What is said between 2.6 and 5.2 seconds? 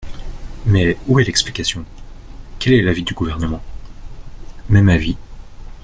est l’avis du Gouvernement? Même avis.